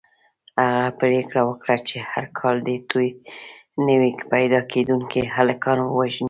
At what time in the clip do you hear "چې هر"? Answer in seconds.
1.87-2.25